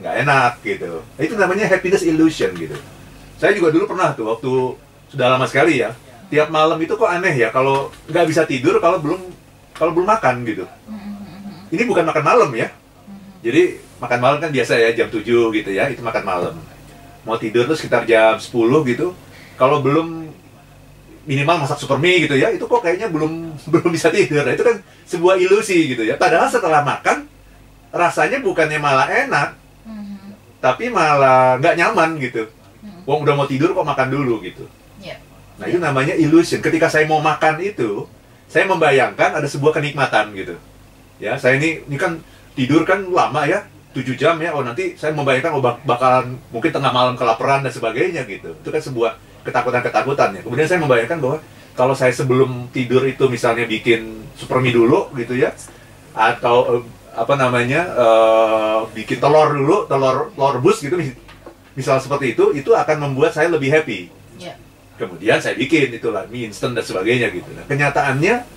nggak 0.02 0.14
enak 0.26 0.52
gitu. 0.66 1.00
Nah, 1.00 1.22
Itu 1.22 1.34
namanya 1.38 1.64
happiness 1.70 2.02
illusion 2.02 2.52
gitu. 2.58 2.76
Saya 3.36 3.52
juga 3.52 3.68
dulu 3.68 3.84
pernah 3.86 4.16
tuh 4.16 4.32
waktu 4.32 4.50
sudah 5.12 5.26
lama 5.36 5.46
sekali 5.46 5.78
ya. 5.84 5.92
Tiap 6.26 6.50
malam 6.50 6.80
itu 6.82 6.96
kok 6.98 7.06
aneh 7.06 7.36
ya 7.38 7.54
kalau 7.54 7.92
nggak 8.10 8.26
bisa 8.26 8.42
tidur 8.48 8.82
kalau 8.82 8.98
belum 8.98 9.20
kalau 9.76 9.92
belum 9.92 10.08
makan 10.08 10.42
gitu. 10.48 10.64
Ini 11.70 11.82
bukan 11.84 12.04
makan 12.08 12.24
malam 12.24 12.50
ya. 12.56 12.68
Jadi 13.44 13.78
makan 14.00 14.18
malam 14.18 14.38
kan 14.40 14.50
biasa 14.50 14.72
ya 14.80 14.90
jam 14.96 15.08
7 15.12 15.22
gitu 15.24 15.70
ya, 15.70 15.86
itu 15.92 16.00
makan 16.00 16.24
malam. 16.24 16.54
Mau 17.22 17.36
tidur 17.36 17.68
tuh 17.68 17.76
sekitar 17.76 18.08
jam 18.08 18.40
10 18.40 18.50
gitu. 18.88 19.12
Kalau 19.56 19.80
belum 19.84 20.28
minimal 21.26 21.66
masak 21.66 21.82
super 21.82 21.98
mie 21.98 22.24
gitu 22.24 22.38
ya, 22.38 22.54
itu 22.54 22.64
kok 22.64 22.80
kayaknya 22.80 23.10
belum 23.10 23.52
belum 23.72 23.88
bisa 23.92 24.08
tidur. 24.08 24.42
Nah, 24.42 24.52
itu 24.56 24.64
kan 24.64 24.76
sebuah 25.06 25.36
ilusi 25.38 25.94
gitu 25.94 26.02
ya. 26.02 26.16
Padahal 26.16 26.48
setelah 26.48 26.82
makan 26.82 27.28
rasanya 27.92 28.42
bukannya 28.42 28.80
malah 28.82 29.08
enak, 29.08 29.48
tapi 30.60 30.90
malah 30.90 31.60
nggak 31.60 31.76
nyaman 31.78 32.10
gitu. 32.18 32.50
Wong 33.06 33.22
udah 33.22 33.34
mau 33.38 33.46
tidur 33.46 33.70
kok 33.70 33.86
makan 33.86 34.08
dulu 34.10 34.42
gitu. 34.42 34.66
Iya. 34.98 35.22
Nah 35.62 35.66
itu 35.70 35.78
namanya 35.78 36.14
illusion. 36.18 36.58
Ketika 36.58 36.90
saya 36.90 37.06
mau 37.06 37.22
makan 37.22 37.62
itu, 37.62 38.10
saya 38.46 38.64
membayangkan 38.70 39.38
ada 39.38 39.48
sebuah 39.50 39.76
kenikmatan 39.76 40.32
gitu. 40.38 40.54
Ya, 41.18 41.36
saya 41.40 41.56
ini 41.56 41.82
ini 41.88 41.96
kan 41.96 42.20
tidur 42.54 42.84
kan 42.84 43.04
lama 43.08 43.42
ya, 43.48 43.64
7 43.96 44.16
jam 44.16 44.36
ya. 44.40 44.52
Oh 44.52 44.62
nanti 44.62 44.94
saya 45.00 45.12
membayangkan 45.16 45.56
oh 45.56 45.62
bak- 45.64 45.82
bakalan 45.84 46.36
mungkin 46.52 46.70
tengah 46.70 46.92
malam 46.92 47.14
kelaparan 47.16 47.64
dan 47.64 47.72
sebagainya 47.72 48.28
gitu. 48.28 48.52
Itu 48.52 48.68
kan 48.68 48.82
sebuah 48.82 49.10
ketakutan-ketakutan 49.46 50.36
ya. 50.36 50.40
Kemudian 50.44 50.68
saya 50.68 50.80
membayangkan 50.82 51.18
bahwa 51.22 51.38
kalau 51.76 51.92
saya 51.92 52.12
sebelum 52.12 52.72
tidur 52.72 53.04
itu 53.04 53.28
misalnya 53.28 53.68
bikin 53.68 54.24
super 54.36 54.60
mie 54.64 54.72
dulu 54.72 55.12
gitu 55.16 55.36
ya, 55.36 55.52
atau 56.16 56.56
eh, 56.76 56.82
apa 57.16 57.34
namanya 57.36 57.80
eh, 57.96 58.78
bikin 58.96 59.20
telur 59.20 59.52
dulu, 59.52 59.84
telur 59.88 60.32
telur 60.32 60.52
rebus 60.60 60.80
gitu, 60.80 60.96
mis- 60.96 61.16
misal 61.76 62.00
seperti 62.00 62.32
itu, 62.32 62.56
itu 62.56 62.72
akan 62.72 63.08
membuat 63.08 63.36
saya 63.36 63.52
lebih 63.52 63.68
happy. 63.72 64.08
Iya. 64.96 65.00
Kemudian 65.04 65.38
saya 65.44 65.54
bikin 65.60 65.92
itulah 65.92 66.24
mie 66.32 66.48
instan 66.48 66.72
dan 66.72 66.80
sebagainya 66.80 67.28
gitu. 67.28 67.52
Nah, 67.52 67.68
kenyataannya 67.68 68.56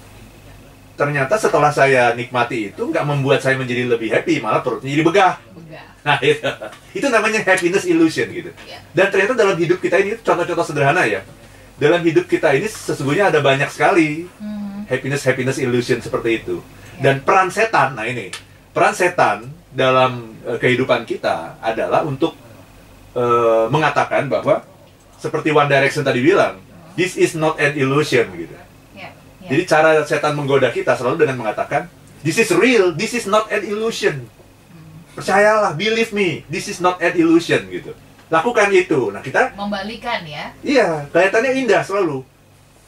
ternyata 0.96 1.36
setelah 1.40 1.72
saya 1.72 2.12
nikmati 2.16 2.72
itu 2.72 2.82
nggak 2.88 3.06
membuat 3.08 3.40
saya 3.40 3.56
menjadi 3.56 3.88
lebih 3.88 4.12
happy, 4.12 4.40
malah 4.40 4.60
perutnya 4.60 4.92
jadi 4.92 5.04
begah. 5.04 5.34
Nah, 6.00 6.16
itu, 6.24 6.40
itu 6.96 7.08
namanya 7.12 7.44
happiness 7.44 7.84
illusion 7.84 8.28
gitu. 8.32 8.52
Iya. 8.64 8.80
Dan 8.96 9.12
ternyata 9.12 9.36
dalam 9.36 9.56
hidup 9.60 9.80
kita 9.80 10.00
ini 10.00 10.16
contoh-contoh 10.20 10.64
sederhana 10.64 11.04
ya. 11.04 11.24
Dalam 11.80 12.04
hidup 12.04 12.28
kita 12.28 12.52
ini 12.56 12.68
sesungguhnya 12.68 13.32
ada 13.32 13.40
banyak 13.40 13.72
sekali 13.72 14.28
Hmm. 14.40 14.84
happiness 14.88 15.24
happiness 15.24 15.60
illusion 15.60 16.00
seperti 16.00 16.44
itu. 16.44 16.60
Dan 17.00 17.24
peran 17.24 17.48
setan, 17.48 17.96
nah 17.96 18.04
ini 18.04 18.28
peran 18.76 18.92
setan 18.92 19.48
dalam 19.72 20.36
eh, 20.44 20.60
kehidupan 20.60 21.08
kita 21.08 21.56
adalah 21.64 22.04
untuk 22.04 22.36
eh, 23.16 23.66
mengatakan 23.72 24.28
bahwa 24.28 24.60
seperti 25.20 25.52
One 25.52 25.68
Direction 25.68 26.02
tadi 26.02 26.24
bilang, 26.24 26.58
this 26.96 27.20
is 27.20 27.36
not 27.36 27.60
an 27.60 27.76
illusion 27.76 28.26
gitu. 28.34 28.56
Iya. 28.96 29.12
Iya. 29.44 29.50
Jadi 29.52 29.64
cara 29.68 29.90
setan 30.08 30.34
menggoda 30.34 30.72
kita 30.72 30.96
selalu 30.96 31.28
dengan 31.28 31.44
mengatakan, 31.44 31.92
this 32.24 32.40
is 32.40 32.50
real, 32.56 32.96
this 32.96 33.12
is 33.12 33.28
not 33.28 33.52
an 33.52 33.68
illusion. 33.68 34.26
Percayalah, 35.14 35.76
believe 35.76 36.16
me, 36.16 36.48
this 36.48 36.72
is 36.72 36.80
not 36.80 36.98
an 37.04 37.14
illusion 37.20 37.68
gitu. 37.68 37.92
Lakukan 38.32 38.72
itu. 38.72 39.12
Nah 39.12 39.20
kita 39.20 39.52
membalikan 39.58 40.24
ya. 40.24 40.56
Iya, 40.64 41.10
kelihatannya 41.12 41.52
indah 41.66 41.82
selalu. 41.84 42.24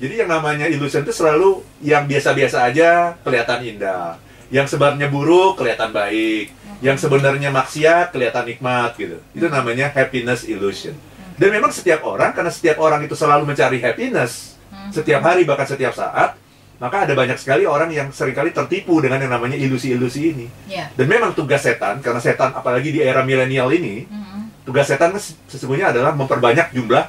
Jadi 0.01 0.23
yang 0.23 0.29
namanya 0.31 0.65
illusion 0.65 1.05
itu 1.05 1.13
selalu 1.13 1.61
yang 1.83 2.09
biasa-biasa 2.09 2.71
aja 2.71 3.13
kelihatan 3.21 3.59
indah. 3.75 4.17
Yang 4.49 4.73
sebenarnya 4.73 5.11
buruk 5.11 5.61
kelihatan 5.61 5.91
baik. 5.93 6.53
Yang 6.81 7.05
sebenarnya 7.05 7.53
maksiat 7.53 8.09
kelihatan 8.09 8.49
nikmat 8.49 8.97
gitu. 8.97 9.21
Itu 9.37 9.51
namanya 9.51 9.93
happiness 9.93 10.45
illusion. 10.49 10.97
Dan 11.41 11.49
memang 11.49 11.73
setiap 11.73 12.05
orang 12.05 12.37
karena 12.37 12.53
setiap 12.53 12.77
orang 12.77 13.01
itu 13.01 13.17
selalu 13.17 13.49
mencari 13.49 13.81
happiness 13.81 14.53
Hmm. 14.71 14.87
setiap 14.93 15.19
hari 15.19 15.43
bahkan 15.43 15.67
setiap 15.67 15.91
saat, 15.91 16.37
maka 16.79 17.03
ada 17.03 17.11
banyak 17.11 17.35
sekali 17.35 17.67
orang 17.67 17.91
yang 17.91 18.07
sering 18.15 18.31
kali 18.31 18.55
tertipu 18.55 19.03
dengan 19.03 19.19
yang 19.19 19.33
namanya 19.33 19.59
ilusi-ilusi 19.59 20.31
ini. 20.31 20.47
Iya. 20.63 20.87
Dan 20.95 21.11
memang 21.11 21.35
tugas 21.35 21.59
setan 21.59 21.99
karena 21.99 22.23
setan 22.23 22.55
apalagi 22.55 22.95
di 22.95 23.03
era 23.03 23.19
milenial 23.19 23.67
ini, 23.73 24.07
Hmm. 24.07 24.47
tugas 24.63 24.87
setan 24.87 25.11
kan 25.11 25.19
sesungguhnya 25.49 25.91
adalah 25.91 26.15
memperbanyak 26.15 26.71
jumlah 26.71 27.03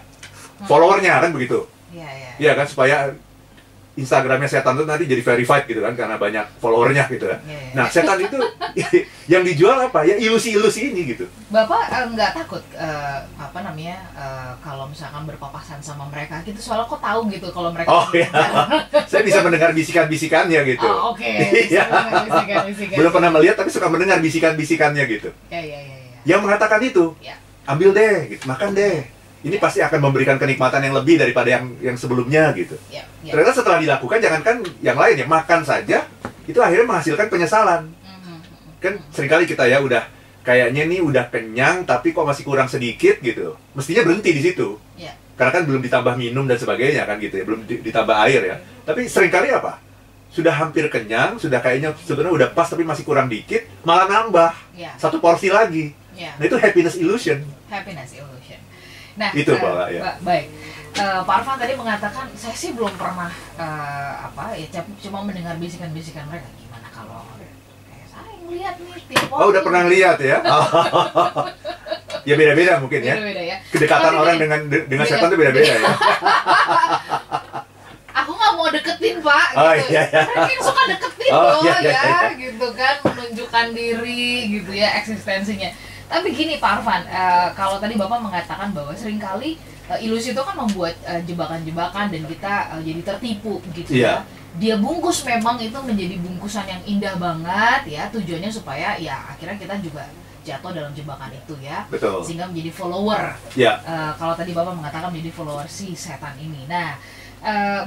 followernya 0.66 1.22
kan 1.22 1.30
begitu 1.30 1.68
Iya, 1.92 2.08
iya. 2.08 2.30
Iya 2.40 2.52
kan 2.56 2.66
supaya 2.66 2.96
Instagramnya 3.92 4.48
setan 4.48 4.72
itu 4.80 4.88
nanti 4.88 5.04
jadi 5.04 5.20
verified 5.20 5.68
gitu 5.68 5.84
kan 5.84 5.92
karena 5.92 6.16
banyak 6.16 6.48
followernya 6.64 7.12
gitu 7.12 7.28
kan. 7.28 7.44
Iya, 7.44 7.60
iya. 7.60 7.72
Nah 7.76 7.86
setan 7.92 8.18
itu 8.24 8.40
yang 9.32 9.44
dijual 9.44 9.76
apa 9.76 10.08
ya 10.08 10.16
ilusi-ilusi 10.16 10.96
ini 10.96 11.12
gitu. 11.12 11.28
Bapak 11.52 11.92
eh, 11.92 12.06
nggak 12.16 12.30
takut 12.32 12.64
eh, 12.72 13.18
apa 13.36 13.58
namanya 13.60 14.00
eh, 14.16 14.52
kalau 14.64 14.88
misalkan 14.88 15.28
berpapasan 15.28 15.84
sama 15.84 16.08
mereka 16.08 16.40
gitu 16.48 16.56
soalnya 16.56 16.88
kok 16.88 17.04
tahu 17.04 17.28
gitu 17.28 17.52
kalau 17.52 17.68
mereka 17.68 17.92
Oh 17.92 18.08
ya, 18.16 18.24
saya 19.12 19.20
bisa 19.20 19.44
mendengar 19.44 19.76
bisikan-bisikannya 19.76 20.60
gitu. 20.72 20.88
Oh, 20.88 21.12
oke. 21.12 21.28
Iya. 21.68 21.84
Bisikan-bisikan. 22.24 22.96
Belum 22.96 23.12
pernah 23.12 23.30
melihat 23.36 23.60
tapi 23.60 23.68
suka 23.68 23.92
mendengar 23.92 24.24
bisikan-bisikannya 24.24 25.04
gitu. 25.04 25.28
Ya, 25.52 25.60
ya, 25.60 25.76
ya, 25.84 25.94
ya. 26.00 26.18
Yang 26.24 26.40
mengatakan 26.48 26.80
itu, 26.80 27.12
Ya. 27.20 27.36
ambil 27.68 27.92
deh, 27.92 28.32
gitu, 28.32 28.48
makan 28.48 28.72
deh. 28.72 29.04
Ini 29.42 29.58
pasti 29.58 29.82
akan 29.82 29.98
memberikan 30.00 30.38
kenikmatan 30.38 30.78
yang 30.80 30.94
lebih 30.94 31.18
daripada 31.18 31.50
yang 31.50 31.74
yang 31.82 31.94
sebelumnya 31.94 32.54
gitu. 32.54 32.78
Ya, 32.88 33.02
ya. 33.20 33.34
Ternyata 33.34 33.52
setelah 33.52 33.78
dilakukan, 33.78 34.18
jangankan 34.18 34.56
yang 34.78 34.94
lain 34.94 35.18
ya 35.18 35.26
makan 35.26 35.60
saja, 35.62 36.06
itu 36.44 36.58
akhirnya 36.58 36.86
menghasilkan 36.86 37.26
penyesalan. 37.26 37.90
Mhm. 37.90 38.36
Kan 38.78 38.92
sering 39.10 39.26
kali 39.28 39.44
kita 39.44 39.66
ya 39.66 39.82
udah 39.82 40.06
kayaknya 40.42 40.86
nih 40.86 41.00
udah 41.00 41.26
kenyang 41.26 41.82
tapi 41.82 42.10
kok 42.10 42.22
masih 42.22 42.42
kurang 42.42 42.66
sedikit 42.66 43.18
gitu. 43.18 43.58
Mestinya 43.72 44.02
berhenti 44.02 44.30
di 44.30 44.42
situ. 44.42 44.78
Ya. 44.94 45.14
Karena 45.34 45.50
kan 45.50 45.62
belum 45.64 45.82
ditambah 45.82 46.14
minum 46.14 46.46
dan 46.46 46.54
sebagainya 46.54 47.02
kan 47.02 47.18
gitu 47.18 47.34
ya, 47.34 47.44
belum 47.44 47.66
di- 47.66 47.82
ditambah 47.82 48.14
air 48.26 48.42
ya. 48.44 48.56
Tapi 48.84 49.06
sering 49.06 49.30
kali 49.30 49.50
apa? 49.50 49.82
Sudah 50.30 50.54
hampir 50.54 50.86
kenyang, 50.88 51.36
sudah 51.36 51.58
kayaknya 51.58 51.92
sebenarnya 51.98 52.32
udah 52.32 52.48
pas 52.54 52.64
tapi 52.64 52.82
masih 52.82 53.02
kurang 53.02 53.26
dikit, 53.26 53.66
malah 53.82 54.06
nambah 54.06 54.54
Ya, 54.72 54.94
satu 54.96 55.18
porsi 55.18 55.50
lagi. 55.50 55.92
ya. 56.14 56.30
Nah 56.38 56.44
itu 56.44 56.56
happiness 56.56 56.94
illusion. 56.96 57.42
Happiness 57.66 58.14
illusion. 58.14 58.60
Nah, 59.12 59.30
Itu, 59.32 59.52
eh, 59.52 59.58
Pak, 59.58 59.88
ya. 59.88 60.00
ba- 60.00 60.18
baik. 60.22 60.46
Eh, 60.92 61.20
Pak 61.22 61.34
Arfan 61.34 61.56
tadi 61.56 61.72
mengatakan 61.74 62.26
saya 62.32 62.52
sih 62.52 62.72
belum 62.72 62.92
pernah 62.94 63.28
eh, 63.54 64.12
apa 64.22 64.52
ya 64.54 64.68
cuma 65.00 65.20
mendengar 65.22 65.56
bisikan-bisikan 65.56 66.24
mereka 66.26 66.44
gimana 66.54 66.88
kalau 66.88 67.24
kayak 67.32 67.56
saya 68.06 68.28
ngeliat 68.38 68.76
nih 68.78 69.00
tiap 69.06 69.28
Oh 69.30 69.48
udah 69.48 69.62
pernah 69.62 69.82
lihat 69.86 70.16
ya? 70.18 70.36
ya 72.28 72.34
beda-beda 72.34 72.72
mungkin 72.78 73.00
ya. 73.00 73.14
Beda-beda 73.14 73.42
ya. 73.42 73.56
Kedekatan 73.66 74.12
orang 74.14 74.36
dengan 74.36 74.60
dengan 74.68 75.02
Beda. 75.02 75.10
setan 75.10 75.28
itu 75.28 75.36
beda-beda 75.38 75.72
ya. 75.72 75.90
aku 78.14 78.30
nggak 78.30 78.52
mau 78.54 78.68
deketin 78.68 79.16
pak 79.18 79.46
Oh, 79.54 79.72
gitu 79.72 79.88
iya, 79.90 80.02
iya. 80.06 80.22
Mungkin 80.28 80.58
suka 80.60 80.82
deketin 80.86 81.30
Oh, 81.32 81.40
loh 81.42 81.60
iya, 81.64 81.74
iya, 81.80 81.90
ya 81.90 82.02
iya. 82.04 82.28
gitu 82.38 82.66
kan 82.72 82.94
menunjukkan 83.02 83.66
diri 83.72 84.26
gitu 84.52 84.70
ya 84.70 84.88
eksistensinya 84.94 85.70
tapi 86.12 86.28
gini 86.30 86.54
Pak 86.56 86.70
Arfan 86.78 87.02
eh, 87.02 87.48
kalau 87.52 87.80
tadi 87.80 87.96
bapak 87.96 88.20
mengatakan 88.20 88.68
bahwa 88.70 88.92
sering 88.92 89.16
kali 89.16 89.56
eh, 89.88 89.98
ilusi 90.00 90.30
itu 90.30 90.38
kan 90.38 90.52
membuat 90.54 90.92
eh, 91.02 91.24
jebakan-jebakan 91.24 92.06
dan 92.08 92.22
kita 92.24 92.54
eh, 92.70 92.82
jadi 92.84 93.00
tertipu 93.02 93.64
gitu 93.72 93.90
Iya. 93.90 94.04
ya 94.04 94.40
dia 94.52 94.76
bungkus 94.76 95.24
memang 95.24 95.56
itu 95.56 95.72
menjadi 95.74 96.20
bungkusan 96.20 96.68
yang 96.68 96.82
indah 96.84 97.16
banget 97.16 97.88
ya 97.88 98.02
tujuannya 98.12 98.52
supaya 98.52 99.00
ya 99.00 99.16
akhirnya 99.26 99.56
kita 99.56 99.80
juga 99.80 100.04
jatuh 100.44 100.70
dalam 100.70 100.92
jebakan 100.92 101.32
itu 101.32 101.56
ya 101.58 101.88
Betul. 101.88 102.20
sehingga 102.20 102.44
menjadi 102.44 102.68
follower 102.70 103.32
Ya. 103.56 103.80
Eh, 103.80 104.12
kalau 104.14 104.36
tadi 104.36 104.52
bapak 104.52 104.76
mengatakan 104.76 105.08
menjadi 105.08 105.32
follower 105.32 105.64
si 105.64 105.96
setan 105.96 106.36
ini 106.36 106.68
nah 106.68 107.00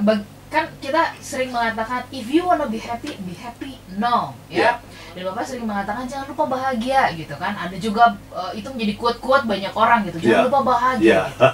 bag- 0.02 0.26
kan 0.46 0.70
kita 0.78 1.10
sering 1.18 1.50
mengatakan 1.50 2.06
if 2.08 2.26
you 2.26 2.42
wanna 2.42 2.66
be 2.66 2.78
happy 2.78 3.18
be 3.20 3.34
happy 3.34 3.82
no 3.94 4.30
ya 4.46 4.78
dan 5.16 5.22
bapak 5.26 5.42
sering 5.42 5.64
mengatakan 5.64 6.04
jangan 6.04 6.28
lupa 6.28 6.44
bahagia 6.46 7.08
gitu 7.16 7.32
kan 7.34 7.56
ada 7.56 7.72
juga 7.76 8.12
eh, 8.30 8.60
itu 8.60 8.68
menjadi 8.68 8.92
quote-quote 8.94 9.48
banyak 9.48 9.72
orang 9.72 10.04
gitu 10.04 10.20
jangan 10.20 10.36
Ya. 10.36 10.46
lupa 10.46 10.60
bahagia 10.62 11.08
Ya. 11.08 11.20
gitu. 11.24 11.44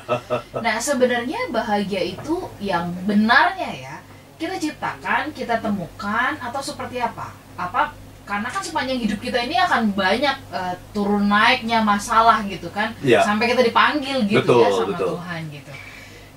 nah 0.59 0.76
sebenarnya 0.76 1.40
bahagia 1.49 2.02
itu 2.02 2.35
yang 2.59 2.90
benarnya 3.07 3.71
ya 3.71 3.97
kita 4.35 4.59
ciptakan 4.59 5.31
kita 5.31 5.62
temukan 5.62 6.35
atau 6.37 6.59
seperti 6.59 6.99
apa 6.99 7.31
apa 7.54 7.95
karena 8.23 8.47
kan 8.47 8.62
sepanjang 8.62 8.99
hidup 8.99 9.19
kita 9.19 9.38
ini 9.38 9.54
akan 9.57 9.95
banyak 9.95 10.37
eh, 10.50 10.75
turun 10.90 11.31
naiknya 11.31 11.78
masalah 11.81 12.42
gitu 12.45 12.66
kan 12.69 12.90
Ya. 12.99 13.23
sampai 13.23 13.47
kita 13.47 13.62
dipanggil 13.62 14.26
gitu 14.26 14.42
Betul, 14.42 14.59
ya 14.59 14.69
sama 14.75 14.90
betul. 14.90 15.09
Tuhan 15.14 15.42
gitu. 15.54 15.73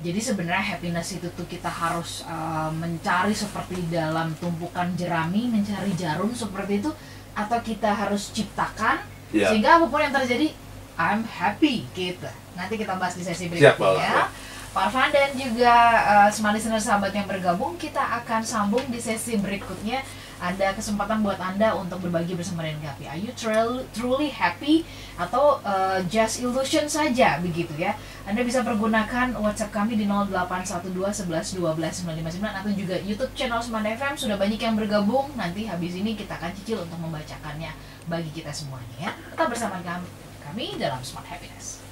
Jadi 0.05 0.21
sebenarnya 0.21 0.61
happiness 0.77 1.17
itu 1.17 1.25
tuh 1.33 1.49
kita 1.49 1.65
harus 1.65 2.21
uh, 2.29 2.69
mencari 2.69 3.33
seperti 3.33 3.89
dalam 3.89 4.37
tumpukan 4.37 4.93
jerami, 4.93 5.49
mencari 5.49 5.97
jarum 5.97 6.29
seperti 6.29 6.77
itu 6.77 6.93
atau 7.35 7.59
kita 7.59 7.91
harus 7.91 8.31
ciptakan 8.31 9.03
Ya. 9.29 9.51
sehingga 9.51 9.75
apa 9.75 9.85
pun 9.91 9.99
yang 9.99 10.15
terjadi 10.15 10.55
I'm 10.95 11.27
happy 11.27 11.83
gitu. 11.91 12.29
Nanti 12.55 12.79
kita 12.79 12.95
bahas 12.95 13.19
di 13.19 13.23
sesi 13.25 13.51
Siap, 13.51 13.51
Pak. 13.51 13.59
berikutnya. 13.75 14.31
Pak 14.71 14.83
Arfan 14.87 15.07
dan 15.11 15.31
juga 15.35 15.71
uh, 16.03 16.29
semua 16.31 16.51
listener 16.51 16.79
sahabat 16.79 17.11
yang 17.11 17.27
bergabung 17.27 17.75
kita 17.75 17.99
akan 17.99 18.43
sambung 18.43 18.83
di 18.87 18.99
sesi 18.99 19.35
berikutnya. 19.35 20.03
Ada 20.35 20.75
kesempatan 20.75 21.23
buat 21.23 21.39
Anda 21.39 21.75
untuk 21.75 22.03
berbagi 22.03 22.35
bersama 22.35 22.63
dengan 22.63 22.91
kami. 22.91 23.07
Are 23.07 23.15
you 23.15 23.31
truly, 23.35 23.87
truly 23.95 24.27
happy 24.27 24.83
atau 25.15 25.63
uh, 25.63 26.03
just 26.11 26.43
illusion 26.43 26.87
saja 26.87 27.39
begitu 27.39 27.71
ya? 27.75 27.95
Anda 28.25 28.41
bisa 28.41 28.65
pergunakan 28.65 29.37
WhatsApp 29.37 29.69
kami 29.69 30.01
di 30.01 30.09
0812 30.09 31.29
11 31.29 31.61
12 31.61 32.09
959 32.09 32.41
atau 32.41 32.71
juga 32.73 32.97
YouTube 33.05 33.29
channel 33.37 33.61
Smart 33.61 33.85
FM 33.85 34.17
sudah 34.17 34.33
banyak 34.33 34.57
yang 34.57 34.73
bergabung. 34.73 35.29
Nanti 35.37 35.69
habis 35.69 35.93
ini 35.93 36.17
kita 36.17 36.41
akan 36.41 36.49
cicil 36.57 36.81
untuk 36.81 36.97
membacakannya 37.05 37.69
bagi 38.09 38.33
kita 38.33 38.49
semuanya 38.49 38.97
ya. 38.97 39.11
Tetap 39.29 39.45
bersama 39.53 39.77
kami, 39.85 40.09
kami 40.41 40.65
dalam 40.81 41.05
Smart 41.05 41.29
Happiness. 41.29 41.84